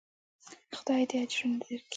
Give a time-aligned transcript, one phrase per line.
[0.77, 1.87] خداى دې اجرونه درکي.